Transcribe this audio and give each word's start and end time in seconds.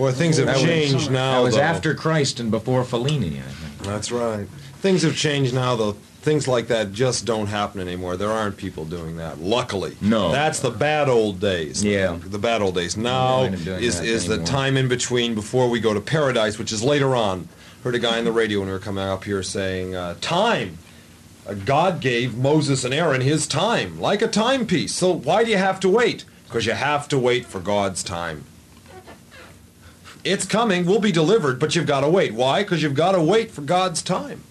Well, 0.00 0.12
things 0.12 0.36
have 0.38 0.46
That 0.46 0.56
was- 0.56 0.64
changed 0.64 1.10
now. 1.10 1.34
That 1.38 1.44
was 1.44 1.54
though. 1.56 1.60
after 1.60 1.94
Christ 1.94 2.40
and 2.40 2.50
before 2.50 2.84
Fellini, 2.84 3.38
I 3.38 3.50
think. 3.52 3.82
That's 3.82 4.10
right. 4.10 4.46
Things 4.80 5.02
have 5.02 5.16
changed 5.16 5.54
now, 5.54 5.76
though. 5.76 5.96
Things 6.22 6.46
like 6.46 6.68
that 6.68 6.92
just 6.92 7.24
don't 7.24 7.46
happen 7.46 7.80
anymore. 7.80 8.16
There 8.16 8.30
aren't 8.30 8.56
people 8.58 8.84
doing 8.84 9.16
that. 9.16 9.40
Luckily, 9.40 9.96
No. 10.02 10.30
That's 10.32 10.60
the 10.60 10.70
bad 10.70 11.08
old 11.08 11.40
days. 11.40 11.82
Yeah. 11.82 12.16
the 12.24 12.38
bad 12.38 12.60
old 12.60 12.74
days. 12.74 12.96
Now 12.96 13.44
is 13.44 14.00
is 14.00 14.26
the 14.26 14.38
time 14.38 14.76
in 14.76 14.86
between 14.88 15.34
before 15.34 15.68
we 15.70 15.80
go 15.80 15.94
to 15.94 16.00
paradise, 16.00 16.58
which 16.58 16.72
is 16.72 16.82
later 16.82 17.16
on. 17.16 17.48
Heard 17.84 17.94
a 17.94 17.98
guy 17.98 18.18
on 18.18 18.24
the 18.26 18.32
radio 18.32 18.58
when 18.58 18.68
we 18.68 18.72
were 18.74 18.78
coming 18.78 19.02
up 19.04 19.24
here 19.24 19.42
saying, 19.42 19.94
uh, 19.94 20.14
"Time." 20.20 20.76
Uh, 21.48 21.54
God 21.54 22.00
gave 22.02 22.36
Moses 22.36 22.84
and 22.84 22.92
Aaron 22.92 23.22
his 23.22 23.46
time, 23.46 23.98
like 23.98 24.20
a 24.20 24.28
timepiece. 24.28 24.94
So 24.94 25.10
why 25.10 25.42
do 25.44 25.50
you 25.50 25.56
have 25.56 25.80
to 25.80 25.88
wait? 25.88 26.26
Because 26.46 26.66
you 26.66 26.72
have 26.74 27.08
to 27.08 27.18
wait 27.18 27.46
for 27.46 27.60
God's 27.60 28.02
time. 28.02 28.44
It's 30.22 30.44
coming. 30.44 30.84
We'll 30.84 31.00
be 31.00 31.12
delivered, 31.12 31.58
but 31.58 31.74
you've 31.74 31.86
got 31.86 32.00
to 32.00 32.08
wait. 32.08 32.34
Why? 32.34 32.62
Because 32.62 32.82
you've 32.82 32.94
got 32.94 33.12
to 33.12 33.22
wait 33.22 33.50
for 33.50 33.62
God's 33.62 34.02
time. 34.02 34.42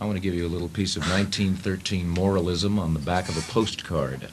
I 0.00 0.06
want 0.06 0.16
to 0.16 0.20
give 0.20 0.34
you 0.34 0.46
a 0.46 0.48
little 0.48 0.68
piece 0.68 0.96
of 0.96 1.02
1913 1.02 2.08
moralism 2.08 2.78
on 2.78 2.94
the 2.94 3.00
back 3.00 3.28
of 3.28 3.36
a 3.36 3.52
postcard. 3.52 4.28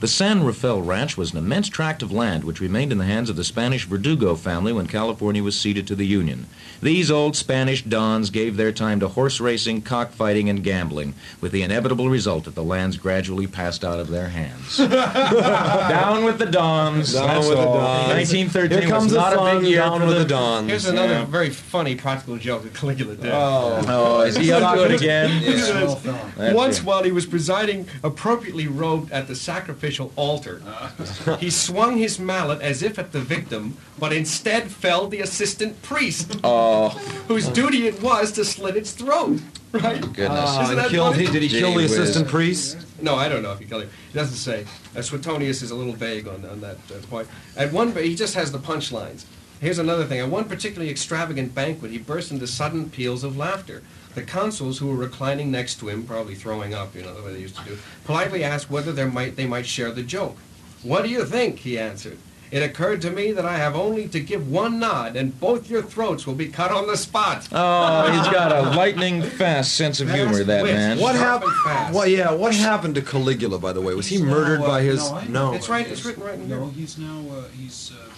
The 0.00 0.06
San 0.06 0.44
Rafael 0.44 0.80
Ranch 0.80 1.16
was 1.16 1.32
an 1.32 1.38
immense 1.38 1.68
tract 1.68 2.04
of 2.04 2.12
land 2.12 2.44
which 2.44 2.60
remained 2.60 2.92
in 2.92 2.98
the 2.98 3.04
hands 3.04 3.28
of 3.28 3.34
the 3.34 3.42
Spanish 3.42 3.84
Verdugo 3.84 4.36
family 4.36 4.72
when 4.72 4.86
California 4.86 5.42
was 5.42 5.58
ceded 5.58 5.88
to 5.88 5.96
the 5.96 6.06
Union. 6.06 6.46
These 6.80 7.10
old 7.10 7.34
Spanish 7.34 7.82
dons 7.82 8.30
gave 8.30 8.56
their 8.56 8.70
time 8.70 9.00
to 9.00 9.08
horse 9.08 9.40
racing, 9.40 9.82
cockfighting, 9.82 10.48
and 10.48 10.62
gambling, 10.62 11.14
with 11.40 11.50
the 11.50 11.62
inevitable 11.62 12.08
result 12.08 12.44
that 12.44 12.54
the 12.54 12.62
lands 12.62 12.96
gradually 12.96 13.48
passed 13.48 13.84
out 13.84 13.98
of 13.98 14.06
their 14.10 14.28
hands. 14.28 14.76
Down 14.78 16.22
with 16.24 16.38
the 16.38 16.46
dons. 16.46 17.14
Down 17.14 17.26
that's 17.26 17.48
with 17.48 17.58
the 17.58 17.66
all. 17.66 17.74
dons. 17.78 18.08
1913 18.32 18.78
Here 18.78 18.88
comes 18.88 19.04
was 19.06 19.12
the 19.14 19.18
not 19.18 19.32
a 19.32 19.58
big 19.58 19.68
year 19.68 19.78
down 19.80 20.00
with 20.06 20.10
the, 20.10 20.18
the 20.20 20.24
dons. 20.26 20.68
Here's 20.70 20.86
another 20.86 21.14
Yeah. 21.14 21.24
very 21.24 21.50
funny 21.50 21.96
practical 21.96 22.36
joke 22.36 22.62
that 22.62 22.74
Caligula 22.74 23.16
did. 23.16 23.32
Oh, 23.32 23.82
oh 23.88 24.20
is 24.20 24.36
he 24.36 24.52
up 24.52 24.76
to 24.76 24.84
it 24.84 24.92
again? 24.92 25.42
That's 26.36 26.54
Once, 26.54 26.78
it. 26.78 26.84
while 26.84 27.02
he 27.02 27.10
was 27.10 27.26
presiding 27.26 27.88
appropriately 28.04 28.68
robed 28.68 29.10
at 29.10 29.26
the 29.26 29.34
sacrificial 29.90 30.12
altar, 30.16 30.62
he 31.38 31.50
swung 31.50 31.96
his 31.98 32.18
mallet 32.18 32.60
as 32.60 32.82
if 32.82 32.98
at 32.98 33.12
the 33.12 33.20
victim, 33.20 33.76
but 33.98 34.12
instead 34.12 34.70
felled 34.70 35.10
the 35.10 35.20
assistant 35.20 35.80
priest, 35.82 36.38
Oh, 36.44 36.90
whose 37.28 37.48
duty 37.48 37.86
it 37.86 38.02
was 38.02 38.32
to 38.32 38.44
slit 38.44 38.76
its 38.76 38.92
throat. 38.92 39.40
Right? 39.72 40.00
goodness. 40.00 40.28
Uh, 40.30 40.60
Isn't 40.64 40.76
that 40.76 40.90
killed, 40.90 41.14
funny? 41.14 41.26
he, 41.26 41.32
did 41.32 41.42
he 41.42 41.48
kill 41.48 41.70
the 41.70 41.76
whiz. 41.76 41.92
assistant 41.92 42.28
priest? 42.28 42.78
No, 43.02 43.16
I 43.16 43.28
don't 43.28 43.42
know 43.42 43.52
if 43.52 43.58
he 43.58 43.66
killed 43.66 43.82
him. 43.82 43.90
He 44.10 44.14
doesn't 44.18 44.36
say. 44.36 44.66
Uh, 44.96 45.02
Suetonius 45.02 45.60
is 45.62 45.70
a 45.70 45.74
little 45.74 45.92
vague 45.92 46.26
on, 46.26 46.44
on 46.46 46.60
that 46.62 46.78
uh, 46.90 47.06
point. 47.10 47.28
At 47.56 47.70
one, 47.72 47.94
he 47.94 48.14
just 48.14 48.34
has 48.34 48.50
the 48.50 48.58
punchlines. 48.58 49.24
Here's 49.60 49.78
another 49.78 50.04
thing. 50.06 50.20
At 50.20 50.28
one 50.30 50.44
particularly 50.44 50.90
extravagant 50.90 51.54
banquet, 51.54 51.90
he 51.90 51.98
burst 51.98 52.30
into 52.30 52.46
sudden 52.46 52.88
peals 52.88 53.24
of 53.24 53.36
laughter. 53.36 53.82
The 54.18 54.24
consuls 54.24 54.78
who 54.78 54.88
were 54.88 54.96
reclining 54.96 55.52
next 55.52 55.78
to 55.78 55.88
him, 55.88 56.02
probably 56.02 56.34
throwing 56.34 56.74
up, 56.74 56.92
you 56.96 57.02
know, 57.02 57.14
the 57.14 57.22
way 57.22 57.34
they 57.34 57.38
used 57.38 57.56
to 57.56 57.64
do, 57.64 57.78
politely 58.04 58.42
asked 58.42 58.68
whether 58.68 58.90
there 58.90 59.06
might, 59.06 59.36
they 59.36 59.46
might 59.46 59.64
share 59.64 59.92
the 59.92 60.02
joke. 60.02 60.36
What 60.82 61.04
do 61.04 61.08
you 61.08 61.24
think? 61.24 61.60
He 61.60 61.78
answered. 61.78 62.18
It 62.50 62.64
occurred 62.64 63.00
to 63.02 63.10
me 63.10 63.30
that 63.30 63.44
I 63.46 63.58
have 63.58 63.76
only 63.76 64.08
to 64.08 64.18
give 64.18 64.50
one 64.50 64.80
nod, 64.80 65.14
and 65.14 65.38
both 65.38 65.70
your 65.70 65.82
throats 65.82 66.26
will 66.26 66.34
be 66.34 66.48
cut 66.48 66.72
on 66.72 66.88
the 66.88 66.96
spot. 66.96 67.46
Oh, 67.52 68.10
he's 68.10 68.32
got 68.32 68.50
a 68.50 68.70
lightning 68.76 69.22
fast 69.22 69.76
sense 69.76 70.00
of 70.00 70.10
humor, 70.10 70.42
that 70.42 70.64
wit. 70.64 70.74
man. 70.74 70.98
What 70.98 71.14
happened? 71.14 71.52
Well, 71.94 72.08
yeah. 72.08 72.32
What 72.32 72.56
happened 72.56 72.96
to 72.96 73.02
Caligula, 73.02 73.60
by 73.60 73.72
the 73.72 73.80
way? 73.80 73.94
Was 73.94 74.08
he 74.08 74.16
He's 74.16 74.24
now, 74.24 74.32
murdered 74.32 74.62
uh, 74.62 74.66
by 74.66 74.82
his? 74.82 74.98
no, 75.12 75.20
No. 75.28 75.52
It's 75.52 75.68
right. 75.68 75.86
It's 75.86 76.04
written 76.04 76.24
right 76.24 76.34
in 76.34 76.48
here. 76.48 76.58
No, 76.58 76.68
he's 76.70 76.98
now, 76.98 77.22
uh, 77.30 77.44
he's 77.56 77.92
uh, 77.92 78.08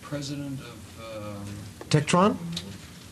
president 0.00 0.58
of 0.60 1.16
um, 1.16 1.46
Tectron? 1.90 2.36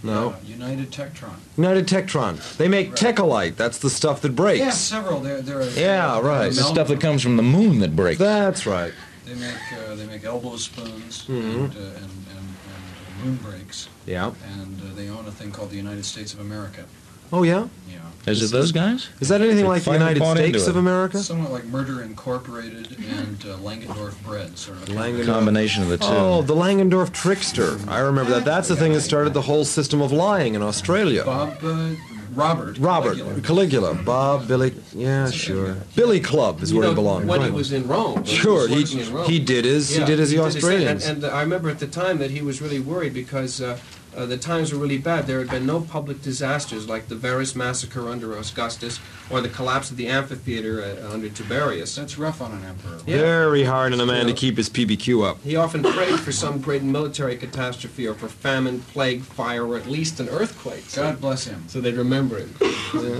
No. 0.02 0.30
uh, 0.30 0.36
United 0.44 0.90
Tectron. 0.90 1.34
United 1.56 1.86
Tectron. 1.86 2.56
They 2.56 2.68
make 2.68 2.90
Right. 2.90 2.98
Techolite. 3.16 3.56
That's 3.56 3.78
the 3.78 3.90
stuff 3.90 4.20
that 4.22 4.36
breaks. 4.36 4.60
Yeah, 4.60 4.70
several. 4.70 5.20
They're, 5.20 5.42
they're, 5.42 5.68
Yeah, 5.70 6.20
right. 6.20 6.48
The 6.52 6.62
stuff 6.62 6.88
that 6.88 7.00
comes 7.00 7.22
from 7.22 7.36
the 7.36 7.42
moon 7.42 7.80
that 7.80 7.96
breaks. 7.96 8.18
That's 8.18 8.66
right. 8.66 8.92
They 9.26 9.34
make 9.34 9.54
uh, 9.88 9.94
they 9.94 10.06
make 10.06 10.24
elbow 10.24 10.56
spoons 10.56 11.24
Mhm. 11.26 11.30
and, 11.30 11.76
uh, 11.76 11.78
and, 11.80 11.96
and, 11.96 12.06
and 12.38 13.24
moon 13.24 13.36
breaks, 13.42 13.88
Yeah. 14.06 14.30
and 14.56 14.80
uh, 14.80 14.94
they 14.94 15.08
own 15.10 15.26
a 15.26 15.30
thing 15.32 15.50
called 15.50 15.70
the 15.70 15.76
United 15.76 16.04
States 16.06 16.32
of 16.32 16.40
America. 16.40 16.84
Oh, 17.32 17.42
yeah. 17.42 17.68
Yeah, 17.90 18.00
Is 18.32 18.42
it 18.42 18.52
those 18.52 18.72
guys? 18.72 19.08
Is 19.20 19.28
that 19.28 19.40
anything 19.40 19.58
They 19.58 19.64
like 19.64 19.82
the 19.82 19.90
finally 19.92 20.14
United 20.14 20.20
bought 20.20 20.36
into 20.38 20.48
States 20.58 20.64
it. 20.66 20.70
of 20.70 20.76
America? 20.76 21.18
somewhat 21.18 21.50
like 21.52 21.64
Murder 21.66 22.02
Incorporated 22.02 22.96
and 22.98 23.36
uh, 23.44 23.56
Langendorf 23.58 24.22
Bread, 24.24 24.56
sort 24.58 24.78
of. 24.78 24.88
Langendorf. 24.88 25.26
Combination 25.26 25.82
of 25.82 25.88
the 25.88 25.98
two. 25.98 26.06
Oh, 26.08 26.42
the 26.42 26.54
Langendorf 26.54 27.12
trickster. 27.12 27.78
I 27.88 28.00
remember 28.00 28.32
that. 28.32 28.44
That's 28.44 28.68
the 28.68 28.76
thing 28.76 28.92
that 28.92 29.00
started 29.02 29.34
the 29.34 29.42
whole 29.42 29.64
system 29.64 30.00
of 30.00 30.12
lying 30.12 30.54
in 30.54 30.62
Australia. 30.62 31.24
Bob 31.24 31.58
uh, 31.62 31.90
Robert. 32.34 32.78
Robert 32.78 33.16
Caligula. 33.16 33.40
Caligula, 33.40 33.94
Bob, 33.94 34.46
Billy. 34.46 34.74
Yeah, 34.94 35.30
sure. 35.30 35.76
Billy 35.96 36.20
Club 36.20 36.62
is 36.62 36.70
You 36.70 36.78
where 36.78 36.84
know, 36.84 36.90
he 36.90 36.94
belonged. 36.94 37.28
when 37.28 37.38
Go 37.38 37.42
he 37.44 37.48
ahead. 37.48 37.56
was 37.56 37.72
in 37.72 37.88
Rome. 37.88 38.14
when 38.16 38.24
Sure, 38.26 38.68
he, 38.68 38.74
he 38.74 38.80
working 38.82 38.98
in 39.00 39.12
Rome. 39.14 39.30
he 39.30 39.38
did 39.40 39.64
his 39.64 39.88
he 39.88 40.00
Yeah, 40.00 40.06
did 40.06 40.20
as 40.20 40.30
the 40.30 40.36
he 40.36 40.42
did 40.42 40.44
his 40.44 40.54
thing. 40.54 40.62
Australians. 40.64 41.06
And, 41.06 41.24
and 41.24 41.32
I 41.32 41.40
remember 41.40 41.70
at 41.70 41.78
the 41.78 41.86
time 41.86 42.18
that 42.18 42.30
he 42.30 42.42
was 42.42 42.60
really 42.60 42.80
worried 42.80 43.14
because 43.14 43.60
uh, 43.62 43.78
uh, 44.18 44.26
the 44.26 44.36
times 44.36 44.72
were 44.72 44.78
really 44.78 44.98
bad. 44.98 45.26
There 45.28 45.38
had 45.38 45.48
been 45.48 45.64
no 45.64 45.80
public 45.80 46.22
disasters 46.22 46.88
like 46.88 47.06
the 47.06 47.14
Varus 47.14 47.54
massacre 47.54 48.08
under 48.08 48.36
Augustus 48.36 48.98
or 49.30 49.40
the 49.40 49.48
collapse 49.48 49.90
of 49.92 49.96
the 49.96 50.08
amphitheater 50.08 50.82
uh, 50.82 51.12
under 51.12 51.28
Tiberius. 51.28 51.94
That's 51.94 52.18
rough 52.18 52.42
on 52.42 52.50
an 52.52 52.64
emperor. 52.64 52.98
Yeah. 53.06 53.18
Very 53.18 53.62
hard 53.62 53.92
on 53.92 54.00
a 54.00 54.06
man 54.06 54.26
to 54.26 54.32
keep 54.32 54.56
his 54.56 54.68
PBQ 54.68 55.24
up. 55.24 55.42
He 55.44 55.54
often 55.54 55.84
prayed 55.84 56.18
for 56.18 56.32
some 56.32 56.60
great 56.60 56.82
military 56.82 57.36
catastrophe 57.36 58.08
or 58.08 58.14
for 58.14 58.28
famine, 58.28 58.80
plague, 58.80 59.22
fire, 59.22 59.64
or 59.64 59.76
at 59.76 59.86
least 59.86 60.18
an 60.18 60.28
earthquake. 60.30 60.84
So, 60.88 61.04
God 61.04 61.20
bless 61.20 61.44
him. 61.44 61.64
so 61.68 61.80
they'd 61.80 61.94
remember 61.94 62.38
him. 62.38 62.54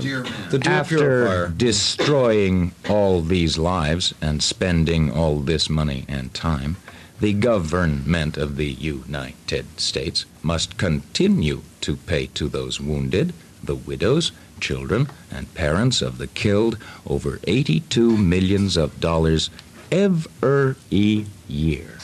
Dear 0.01 0.25
man. 0.25 0.51
The 0.51 0.59
dew 0.59 0.71
After 0.71 0.97
purifier. 0.97 1.49
destroying 1.49 2.73
all 2.89 3.21
these 3.23 3.57
lives 3.57 4.15
and 4.21 4.43
spending 4.43 5.13
all 5.13 5.39
this 5.39 5.71
money 5.71 6.05
and 6.09 6.35
time, 6.35 6.77
the 7.21 7.33
government 7.33 8.37
of 8.37 8.57
the 8.57 8.71
United 8.71 9.81
States 9.81 10.25
must 10.43 10.79
continue 10.79 11.63
to 11.81 11.97
pay 11.97 12.27
to 12.27 12.49
those 12.49 12.81
wounded, 12.81 13.33
the 13.63 13.75
widows, 13.75 14.33
children, 14.61 15.09
and 15.31 15.53
parents 15.55 16.01
of 16.01 16.19
the 16.19 16.27
killed 16.29 16.79
over 17.07 17.41
82 17.45 18.17
millions 18.17 18.77
of 18.77 19.01
dollars 19.01 19.51
every 19.91 21.27
year. 21.49 21.99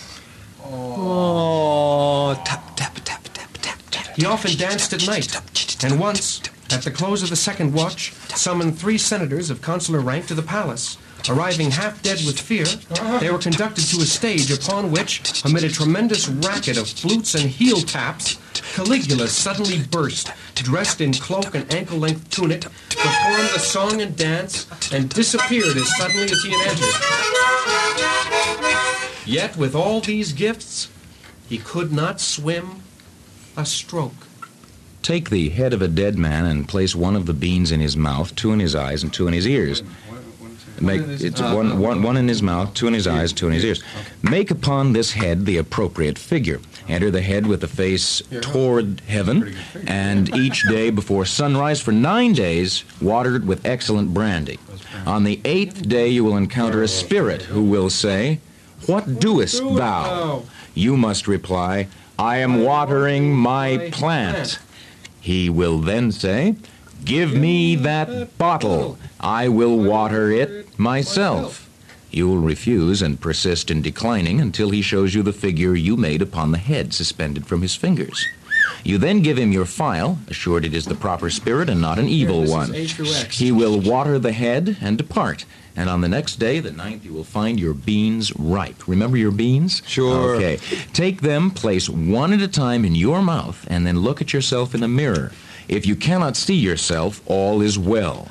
Oh, 0.64 2.40
tap 2.44 2.76
tap 2.76 2.94
tap 3.04 3.22
tap 3.32 3.48
tap 3.60 3.78
tap. 3.90 4.16
He 4.16 4.24
often 4.24 4.56
danced 4.56 4.92
at 4.92 5.06
night, 5.06 5.36
and 5.84 6.00
once, 6.00 6.40
at 6.70 6.82
the 6.82 6.90
close 6.90 7.22
of 7.22 7.30
the 7.30 7.36
second 7.36 7.72
watch, 7.72 8.12
summoned 8.34 8.78
three 8.78 8.98
senators 8.98 9.50
of 9.50 9.62
consular 9.62 10.00
rank 10.00 10.26
to 10.26 10.34
the 10.34 10.42
palace. 10.42 10.98
Arriving 11.28 11.70
half 11.70 12.02
dead 12.02 12.20
with 12.26 12.38
fear, 12.38 12.66
they 13.18 13.30
were 13.30 13.38
conducted 13.38 13.84
to 13.86 13.96
a 14.02 14.04
stage 14.04 14.50
upon 14.50 14.90
which, 14.90 15.42
amid 15.44 15.64
a 15.64 15.70
tremendous 15.70 16.28
racket 16.28 16.76
of 16.76 16.86
flutes 16.86 17.34
and 17.34 17.48
heel 17.48 17.80
taps, 17.80 18.38
Caligula 18.74 19.26
suddenly 19.28 19.82
burst, 19.90 20.30
dressed 20.54 21.00
in 21.00 21.14
cloak 21.14 21.54
and 21.54 21.72
ankle-length 21.72 22.28
tunic, 22.28 22.62
performed 22.90 23.48
the 23.54 23.58
song 23.58 24.02
and 24.02 24.14
dance, 24.16 24.66
and 24.92 25.08
disappeared 25.08 25.76
as 25.76 25.96
suddenly 25.96 26.24
as 26.24 26.42
he 26.42 26.50
had 26.50 26.68
entered. 26.68 26.94
Yet, 29.26 29.56
with 29.56 29.74
all 29.74 30.00
these 30.00 30.34
gifts, 30.34 30.90
he 31.48 31.56
could 31.56 31.90
not 31.90 32.20
swim 32.20 32.82
a 33.56 33.64
stroke. 33.64 34.26
Take 35.02 35.30
the 35.30 35.48
head 35.50 35.72
of 35.72 35.80
a 35.80 35.88
dead 35.88 36.18
man 36.18 36.44
and 36.44 36.68
place 36.68 36.94
one 36.94 37.16
of 37.16 37.26
the 37.26 37.34
beans 37.34 37.70
in 37.72 37.80
his 37.80 37.96
mouth, 37.96 38.34
two 38.36 38.52
in 38.52 38.60
his 38.60 38.74
eyes, 38.74 39.02
and 39.02 39.12
two 39.12 39.26
in 39.26 39.32
his 39.34 39.46
ears. 39.46 39.82
Make 40.80 41.02
it's 41.02 41.40
one, 41.40 41.78
one, 41.78 42.02
one 42.02 42.16
in 42.16 42.28
his 42.28 42.42
mouth, 42.42 42.74
two 42.74 42.86
in 42.88 42.94
his 42.94 43.06
eyes, 43.06 43.32
two 43.32 43.46
in 43.46 43.52
his 43.52 43.64
ears. 43.64 43.82
Make 44.22 44.50
upon 44.50 44.92
this 44.92 45.12
head 45.12 45.46
the 45.46 45.56
appropriate 45.56 46.18
figure. 46.18 46.60
Enter 46.88 47.10
the 47.10 47.22
head 47.22 47.46
with 47.46 47.60
the 47.60 47.68
face 47.68 48.22
toward 48.42 49.00
heaven, 49.06 49.54
and 49.86 50.34
each 50.36 50.68
day 50.68 50.90
before 50.90 51.24
sunrise 51.24 51.80
for 51.80 51.92
nine 51.92 52.32
days, 52.34 52.84
watered 53.00 53.46
with 53.46 53.64
excellent 53.64 54.12
brandy. 54.12 54.58
On 55.06 55.24
the 55.24 55.40
eighth 55.44 55.88
day, 55.88 56.08
you 56.08 56.24
will 56.24 56.36
encounter 56.36 56.82
a 56.82 56.88
spirit 56.88 57.42
who 57.42 57.62
will 57.62 57.88
say, 57.88 58.40
What 58.86 59.18
doest 59.18 59.62
thou? 59.62 60.42
You 60.74 60.96
must 60.96 61.26
reply, 61.28 61.88
I 62.18 62.38
am 62.38 62.62
watering 62.62 63.34
my 63.34 63.90
plant. 63.92 64.58
He 65.20 65.48
will 65.48 65.78
then 65.78 66.12
say, 66.12 66.56
Give 67.04 67.34
me 67.34 67.76
that 67.76 68.38
bottle. 68.38 68.98
I 69.20 69.48
will 69.48 69.78
water 69.78 70.30
it 70.30 70.78
myself. 70.78 71.68
You 72.10 72.28
will 72.28 72.38
refuse 72.38 73.02
and 73.02 73.20
persist 73.20 73.70
in 73.70 73.82
declining 73.82 74.40
until 74.40 74.70
he 74.70 74.82
shows 74.82 75.14
you 75.14 75.22
the 75.22 75.32
figure 75.32 75.74
you 75.74 75.96
made 75.96 76.22
upon 76.22 76.52
the 76.52 76.58
head 76.58 76.94
suspended 76.94 77.46
from 77.46 77.62
his 77.62 77.74
fingers. 77.74 78.24
You 78.84 78.98
then 78.98 79.22
give 79.22 79.38
him 79.38 79.50
your 79.50 79.64
file, 79.64 80.18
assured 80.28 80.64
it 80.64 80.74
is 80.74 80.84
the 80.84 80.94
proper 80.94 81.30
spirit 81.30 81.68
and 81.70 81.80
not 81.80 81.98
an 81.98 82.06
evil 82.06 82.44
one. 82.44 82.74
A 82.74 82.86
through 82.86 83.12
X. 83.12 83.38
He 83.38 83.50
will 83.50 83.80
water 83.80 84.18
the 84.18 84.32
head 84.32 84.76
and 84.80 84.98
depart. 84.98 85.46
And 85.74 85.90
on 85.90 86.02
the 86.02 86.08
next 86.08 86.36
day, 86.36 86.60
the 86.60 86.70
ninth, 86.70 87.04
you 87.04 87.12
will 87.12 87.24
find 87.24 87.58
your 87.58 87.74
beans 87.74 88.34
ripe. 88.36 88.86
Remember 88.86 89.16
your 89.16 89.32
beans? 89.32 89.82
Sure. 89.86 90.36
Okay. 90.36 90.58
Take 90.92 91.22
them, 91.22 91.50
place 91.50 91.88
one 91.88 92.32
at 92.32 92.40
a 92.40 92.48
time 92.48 92.84
in 92.84 92.94
your 92.94 93.22
mouth, 93.22 93.66
and 93.68 93.86
then 93.86 94.00
look 94.00 94.20
at 94.20 94.32
yourself 94.32 94.74
in 94.74 94.82
a 94.82 94.88
mirror. 94.88 95.32
If 95.68 95.86
you 95.86 95.96
cannot 95.96 96.36
see 96.36 96.54
yourself, 96.54 97.22
all 97.26 97.62
is 97.62 97.78
well. 97.78 98.28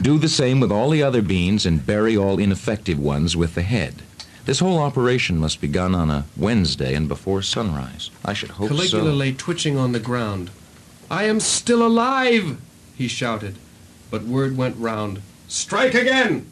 Do 0.00 0.18
the 0.18 0.28
same 0.28 0.60
with 0.60 0.72
all 0.72 0.90
the 0.90 1.02
other 1.02 1.20
beans 1.22 1.66
and 1.66 1.84
bury 1.84 2.16
all 2.16 2.38
ineffective 2.38 2.98
ones 2.98 3.36
with 3.36 3.54
the 3.54 3.62
head. 3.62 4.02
This 4.46 4.60
whole 4.60 4.78
operation 4.78 5.36
must 5.38 5.60
be 5.60 5.68
done 5.68 5.94
on 5.94 6.10
a 6.10 6.24
Wednesday 6.36 6.94
and 6.94 7.06
before 7.06 7.42
sunrise. 7.42 8.10
I 8.24 8.32
should 8.32 8.52
hope 8.52 8.68
Caligula 8.68 9.10
so. 9.10 9.14
lay 9.14 9.32
twitching 9.32 9.76
on 9.76 9.92
the 9.92 10.00
ground. 10.00 10.50
I 11.10 11.24
am 11.24 11.40
still 11.40 11.86
alive, 11.86 12.58
he 12.96 13.08
shouted. 13.08 13.56
But 14.10 14.24
word 14.24 14.56
went 14.56 14.76
round, 14.76 15.22
Strike 15.48 15.94
again! 15.94 16.46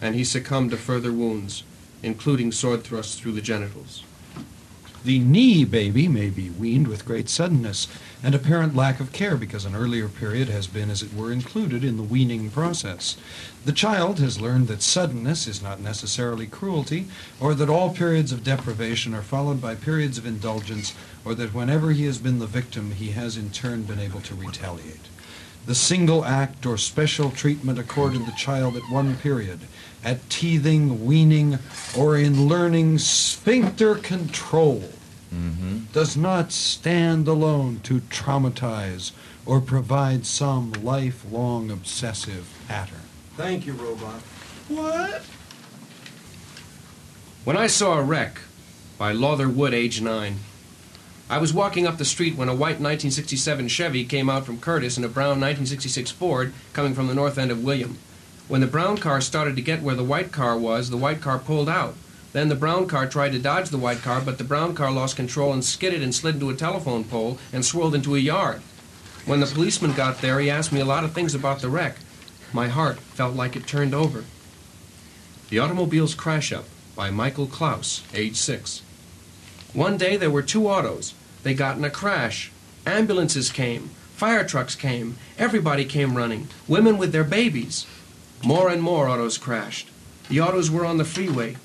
And 0.00 0.14
he 0.14 0.24
succumbed 0.24 0.70
to 0.72 0.76
further 0.76 1.12
wounds, 1.12 1.62
including 2.02 2.52
sword 2.52 2.84
thrusts 2.84 3.18
through 3.18 3.32
the 3.32 3.40
genitals. 3.40 4.02
The 5.04 5.20
knee 5.20 5.64
baby 5.64 6.08
may 6.08 6.28
be 6.28 6.50
weaned 6.50 6.88
with 6.88 7.04
great 7.04 7.28
suddenness 7.28 7.86
and 8.20 8.34
apparent 8.34 8.74
lack 8.74 8.98
of 8.98 9.12
care 9.12 9.36
because 9.36 9.64
an 9.64 9.76
earlier 9.76 10.08
period 10.08 10.48
has 10.48 10.66
been, 10.66 10.90
as 10.90 11.02
it 11.02 11.14
were, 11.14 11.30
included 11.30 11.84
in 11.84 11.96
the 11.96 12.02
weaning 12.02 12.50
process. 12.50 13.16
The 13.64 13.72
child 13.72 14.18
has 14.18 14.40
learned 14.40 14.66
that 14.68 14.82
suddenness 14.82 15.46
is 15.46 15.62
not 15.62 15.80
necessarily 15.80 16.48
cruelty, 16.48 17.06
or 17.38 17.54
that 17.54 17.70
all 17.70 17.94
periods 17.94 18.32
of 18.32 18.42
deprivation 18.42 19.14
are 19.14 19.22
followed 19.22 19.60
by 19.60 19.76
periods 19.76 20.18
of 20.18 20.26
indulgence, 20.26 20.94
or 21.24 21.34
that 21.36 21.54
whenever 21.54 21.92
he 21.92 22.04
has 22.06 22.18
been 22.18 22.40
the 22.40 22.46
victim, 22.46 22.90
he 22.90 23.12
has 23.12 23.36
in 23.36 23.50
turn 23.50 23.84
been 23.84 24.00
able 24.00 24.20
to 24.22 24.34
retaliate. 24.34 25.06
The 25.68 25.74
single 25.74 26.24
act 26.24 26.64
or 26.64 26.78
special 26.78 27.30
treatment 27.30 27.78
accorded 27.78 28.24
the 28.24 28.32
child 28.32 28.74
at 28.74 28.90
one 28.90 29.16
period, 29.16 29.60
at 30.02 30.30
teething, 30.30 31.04
weaning, 31.04 31.58
or 31.94 32.16
in 32.16 32.48
learning 32.48 32.96
sphincter 32.96 33.96
control, 33.96 34.84
mm-hmm. 35.30 35.80
does 35.92 36.16
not 36.16 36.52
stand 36.52 37.28
alone 37.28 37.80
to 37.82 38.00
traumatize 38.00 39.12
or 39.44 39.60
provide 39.60 40.24
some 40.24 40.72
lifelong 40.82 41.70
obsessive 41.70 42.48
pattern. 42.66 43.02
Thank 43.36 43.66
you, 43.66 43.74
robot. 43.74 44.22
What? 44.68 45.20
When 47.44 47.58
I 47.58 47.66
saw 47.66 47.98
a 47.98 48.02
wreck 48.02 48.40
by 48.96 49.12
Lawther 49.12 49.50
Wood, 49.50 49.74
age 49.74 50.00
nine, 50.00 50.38
I 51.30 51.36
was 51.36 51.52
walking 51.52 51.86
up 51.86 51.98
the 51.98 52.06
street 52.06 52.36
when 52.36 52.48
a 52.48 52.54
white 52.54 52.80
1967 52.80 53.68
Chevy 53.68 54.06
came 54.06 54.30
out 54.30 54.46
from 54.46 54.60
Curtis 54.60 54.96
and 54.96 55.04
a 55.04 55.10
brown 55.10 55.40
1966 55.40 56.10
Ford 56.10 56.54
coming 56.72 56.94
from 56.94 57.06
the 57.06 57.14
north 57.14 57.36
end 57.36 57.50
of 57.50 57.62
William. 57.62 57.98
When 58.48 58.62
the 58.62 58.66
brown 58.66 58.96
car 58.96 59.20
started 59.20 59.54
to 59.56 59.62
get 59.62 59.82
where 59.82 59.94
the 59.94 60.02
white 60.02 60.32
car 60.32 60.56
was, 60.56 60.88
the 60.88 60.96
white 60.96 61.20
car 61.20 61.38
pulled 61.38 61.68
out. 61.68 61.96
Then 62.32 62.48
the 62.48 62.54
brown 62.54 62.86
car 62.86 63.06
tried 63.06 63.32
to 63.32 63.38
dodge 63.38 63.68
the 63.68 63.76
white 63.76 64.00
car, 64.00 64.22
but 64.22 64.38
the 64.38 64.44
brown 64.44 64.74
car 64.74 64.90
lost 64.90 65.16
control 65.16 65.52
and 65.52 65.62
skidded 65.62 66.02
and 66.02 66.14
slid 66.14 66.36
into 66.36 66.48
a 66.48 66.56
telephone 66.56 67.04
pole 67.04 67.38
and 67.52 67.62
swirled 67.62 67.94
into 67.94 68.16
a 68.16 68.20
yard. 68.20 68.62
When 69.26 69.40
the 69.40 69.46
policeman 69.46 69.92
got 69.92 70.22
there, 70.22 70.40
he 70.40 70.48
asked 70.48 70.72
me 70.72 70.80
a 70.80 70.86
lot 70.86 71.04
of 71.04 71.12
things 71.12 71.34
about 71.34 71.60
the 71.60 71.68
wreck. 71.68 71.96
My 72.54 72.68
heart 72.68 73.00
felt 73.00 73.36
like 73.36 73.54
it 73.54 73.66
turned 73.66 73.94
over. 73.94 74.24
The 75.50 75.58
Automobile's 75.58 76.14
Crash 76.14 76.52
Up 76.54 76.64
by 76.96 77.10
Michael 77.10 77.46
Klaus, 77.46 78.02
age 78.14 78.36
six. 78.36 78.80
One 79.74 79.98
day 79.98 80.16
there 80.16 80.30
were 80.30 80.40
two 80.40 80.66
autos. 80.68 81.12
They 81.42 81.54
got 81.54 81.76
in 81.76 81.84
a 81.84 81.90
crash. 81.90 82.50
Ambulances 82.86 83.50
came. 83.50 83.90
Fire 84.14 84.44
trucks 84.44 84.74
came. 84.74 85.16
Everybody 85.38 85.84
came 85.84 86.16
running. 86.16 86.48
Women 86.66 86.98
with 86.98 87.12
their 87.12 87.24
babies. 87.24 87.86
More 88.44 88.68
and 88.68 88.82
more 88.82 89.08
autos 89.08 89.38
crashed. 89.38 89.90
The 90.28 90.40
autos 90.40 90.70
were 90.70 90.84
on 90.84 90.98
the 90.98 91.04
freeway. 91.04 91.56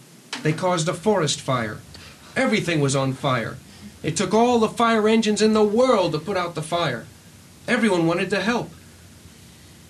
They 0.43 0.53
caused 0.53 0.87
a 0.87 0.93
forest 0.93 1.41
fire. 1.41 1.79
Everything 2.35 2.79
was 2.79 2.95
on 2.95 3.13
fire. 3.13 3.57
It 4.01 4.17
took 4.17 4.33
all 4.33 4.59
the 4.59 4.69
fire 4.69 5.07
engines 5.07 5.41
in 5.41 5.53
the 5.53 5.63
world 5.63 6.11
to 6.11 6.19
put 6.19 6.37
out 6.37 6.55
the 6.55 6.61
fire. 6.61 7.05
Everyone 7.67 8.05
wanted 8.05 8.29
to 8.31 8.41
help. 8.41 8.71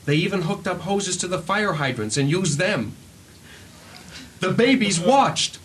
They 0.06 0.16
even 0.16 0.44
hooked 0.44 0.68
up 0.68 0.82
hoses 0.82 1.18
to 1.18 1.28
the 1.28 1.40
fire 1.40 1.74
hydrants 1.74 2.18
and 2.18 2.30
used 2.30 2.60
them. 2.60 2.94
The 4.40 4.52
babies 4.52 5.00
watched. 5.00 5.58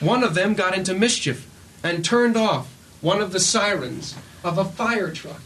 One 0.00 0.24
of 0.24 0.34
them 0.34 0.54
got 0.54 0.76
into 0.76 0.94
mischief 0.94 1.48
and 1.82 2.04
turned 2.04 2.36
off 2.36 2.71
one 3.02 3.20
of 3.20 3.32
the 3.32 3.40
sirens 3.40 4.14
of 4.44 4.58
a 4.58 4.64
fire 4.64 5.10
truck. 5.10 5.40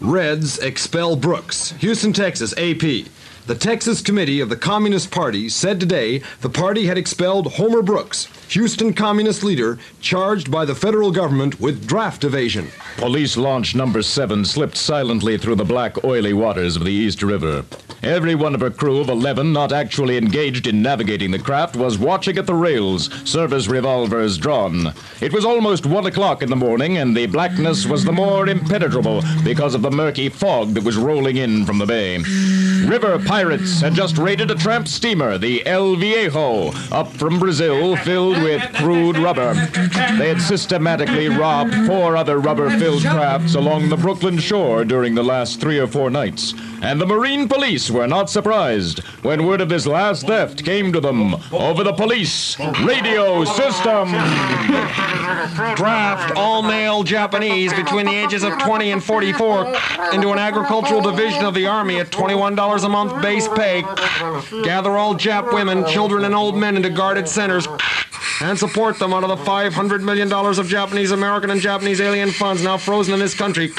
Reds 0.00 0.58
expel 0.58 1.16
Brooks. 1.16 1.70
Houston, 1.78 2.12
Texas, 2.12 2.52
AP. 2.58 3.06
The 3.46 3.54
Texas 3.54 4.00
Committee 4.00 4.40
of 4.40 4.48
the 4.48 4.56
Communist 4.56 5.10
Party 5.10 5.48
said 5.48 5.78
today 5.78 6.22
the 6.40 6.48
party 6.48 6.86
had 6.86 6.98
expelled 6.98 7.52
Homer 7.52 7.82
Brooks, 7.82 8.26
Houston 8.48 8.92
Communist 8.92 9.44
leader, 9.44 9.78
charged 10.00 10.50
by 10.50 10.64
the 10.64 10.74
federal 10.74 11.12
government 11.12 11.60
with 11.60 11.86
draft 11.86 12.24
evasion. 12.24 12.68
Police 12.96 13.36
launch 13.36 13.74
number 13.74 14.02
seven 14.02 14.44
slipped 14.44 14.76
silently 14.76 15.38
through 15.38 15.56
the 15.56 15.64
black, 15.64 16.02
oily 16.04 16.32
waters 16.32 16.74
of 16.74 16.84
the 16.84 16.92
East 16.92 17.22
River. 17.22 17.64
Every 18.04 18.34
one 18.34 18.54
of 18.54 18.60
her 18.60 18.70
crew 18.70 19.00
of 19.00 19.08
11 19.08 19.50
not 19.54 19.72
actually 19.72 20.18
engaged 20.18 20.66
in 20.66 20.82
navigating 20.82 21.30
the 21.30 21.38
craft 21.38 21.74
was 21.74 21.98
watching 21.98 22.36
at 22.36 22.44
the 22.44 22.54
rails, 22.54 23.08
service 23.26 23.66
revolvers 23.66 24.36
drawn. 24.36 24.92
It 25.22 25.32
was 25.32 25.46
almost 25.46 25.86
one 25.86 26.04
o'clock 26.04 26.42
in 26.42 26.50
the 26.50 26.56
morning, 26.56 26.98
and 26.98 27.16
the 27.16 27.26
blackness 27.26 27.86
was 27.86 28.04
the 28.04 28.12
more 28.12 28.46
impenetrable 28.46 29.22
because 29.42 29.74
of 29.74 29.80
the 29.80 29.90
murky 29.90 30.28
fog 30.28 30.74
that 30.74 30.84
was 30.84 30.98
rolling 30.98 31.38
in 31.38 31.64
from 31.64 31.78
the 31.78 31.86
bay. 31.86 32.22
River 32.86 33.18
pirates 33.18 33.80
had 33.80 33.94
just 33.94 34.18
raided 34.18 34.50
a 34.50 34.54
tramp 34.54 34.86
steamer, 34.88 35.38
the 35.38 35.66
El 35.66 35.96
Viejo, 35.96 36.72
up 36.92 37.08
from 37.08 37.38
Brazil, 37.38 37.96
filled 37.96 38.42
with 38.42 38.62
crude 38.74 39.16
rubber. 39.16 39.54
They 40.18 40.28
had 40.28 40.40
systematically 40.40 41.28
robbed 41.28 41.74
four 41.86 42.16
other 42.16 42.38
rubber 42.38 42.70
filled 42.78 43.02
crafts 43.02 43.54
along 43.54 43.88
the 43.88 43.96
Brooklyn 43.96 44.38
shore 44.38 44.84
during 44.84 45.14
the 45.14 45.22
last 45.22 45.60
three 45.60 45.78
or 45.78 45.86
four 45.86 46.10
nights. 46.10 46.54
And 46.82 47.00
the 47.00 47.06
Marine 47.06 47.48
police 47.48 47.90
were 47.90 48.06
not 48.06 48.28
surprised 48.28 48.98
when 49.22 49.46
word 49.46 49.60
of 49.62 49.70
this 49.70 49.86
last 49.86 50.26
theft 50.26 50.64
came 50.64 50.92
to 50.92 51.00
them 51.00 51.34
over 51.52 51.82
the 51.82 51.94
police 51.94 52.58
radio 52.84 53.44
system. 53.44 54.12
Draft 55.76 56.36
all 56.36 56.62
male 56.62 57.02
Japanese 57.02 57.72
between 57.72 58.06
the 58.06 58.14
ages 58.14 58.42
of 58.42 58.58
20 58.58 58.90
and 58.90 59.02
44 59.02 59.66
into 60.12 60.30
an 60.30 60.38
agricultural 60.38 61.00
division 61.00 61.44
of 61.44 61.54
the 61.54 61.66
Army 61.66 62.00
at 62.00 62.10
$21 62.10 62.54
a 62.82 62.88
month 62.88 63.22
base 63.22 63.46
pay. 63.46 63.82
Gather 64.64 64.96
all 64.96 65.14
Jap 65.14 65.52
women, 65.52 65.86
children, 65.86 66.24
and 66.24 66.34
old 66.34 66.56
men 66.56 66.76
into 66.76 66.90
guarded 66.90 67.28
centers 67.28 67.68
and 68.40 68.58
support 68.58 68.98
them 68.98 69.12
out 69.12 69.22
of 69.22 69.28
the 69.28 69.44
$500 69.44 70.02
million 70.02 70.32
of 70.32 70.66
Japanese 70.66 71.12
American 71.12 71.50
and 71.50 71.60
Japanese 71.60 72.00
alien 72.00 72.30
funds 72.30 72.64
now 72.64 72.76
frozen 72.76 73.14
in 73.14 73.20
this 73.20 73.34
country. 73.34 73.70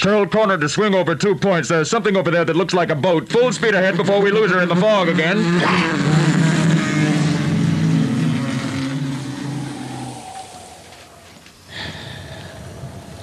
Curl 0.00 0.26
corner 0.26 0.56
to 0.58 0.68
swing 0.68 0.94
over 0.94 1.14
two 1.14 1.34
points. 1.34 1.68
There's 1.68 1.90
something 1.90 2.16
over 2.16 2.30
there 2.30 2.44
that 2.44 2.56
looks 2.56 2.74
like 2.74 2.90
a 2.90 2.94
boat. 2.94 3.28
Full 3.28 3.52
speed 3.52 3.74
ahead 3.74 3.96
before 3.96 4.20
we 4.22 4.30
lose 4.30 4.50
her 4.52 4.62
in 4.62 4.68
the 4.68 4.76
fog 4.76 5.08
again. 5.08 5.38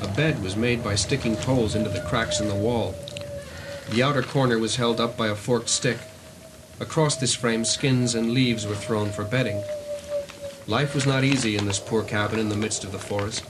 A 0.01 0.07
bed 0.15 0.43
was 0.43 0.55
made 0.55 0.83
by 0.83 0.95
sticking 0.95 1.35
poles 1.37 1.75
into 1.75 1.89
the 1.89 2.01
cracks 2.01 2.39
in 2.39 2.47
the 2.47 2.55
wall. 2.55 2.93
The 3.89 4.01
outer 4.01 4.23
corner 4.23 4.57
was 4.57 4.77
held 4.77 4.99
up 4.99 5.17
by 5.17 5.27
a 5.27 5.35
forked 5.35 5.69
stick. 5.69 5.99
Across 6.79 7.17
this 7.17 7.35
frame, 7.35 7.65
skins 7.65 8.15
and 8.15 8.31
leaves 8.31 8.65
were 8.65 8.75
thrown 8.75 9.11
for 9.11 9.23
bedding. 9.23 9.63
Life 10.65 10.95
was 10.95 11.05
not 11.05 11.23
easy 11.23 11.55
in 11.55 11.65
this 11.65 11.79
poor 11.79 12.03
cabin 12.03 12.39
in 12.39 12.49
the 12.49 12.55
midst 12.55 12.83
of 12.83 12.91
the 12.91 12.99
forest. 12.99 13.43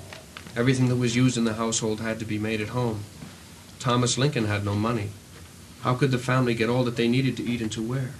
Everything 0.55 0.89
that 0.89 0.97
was 0.97 1.15
used 1.15 1.37
in 1.37 1.45
the 1.45 1.53
household 1.53 2.01
had 2.01 2.19
to 2.19 2.25
be 2.25 2.37
made 2.37 2.61
at 2.61 2.69
home. 2.69 3.03
Thomas 3.79 4.17
Lincoln 4.17 4.45
had 4.45 4.65
no 4.65 4.75
money. 4.75 5.09
How 5.81 5.95
could 5.95 6.11
the 6.11 6.17
family 6.17 6.53
get 6.53 6.69
all 6.69 6.83
that 6.83 6.95
they 6.95 7.07
needed 7.07 7.37
to 7.37 7.43
eat 7.43 7.61
and 7.61 7.71
to 7.71 7.81
wear? 7.81 8.11